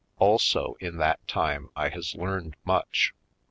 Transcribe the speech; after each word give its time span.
Also, 0.17 0.75
in 0.79 0.97
that 0.97 1.27
time 1.27 1.69
I 1.75 1.89
has 1.89 2.15
learned 2.15 2.55
much. 2.65 3.13